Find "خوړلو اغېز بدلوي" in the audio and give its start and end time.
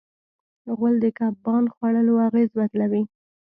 1.73-3.03